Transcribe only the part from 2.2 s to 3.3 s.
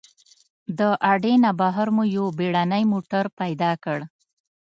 بېړنی موټر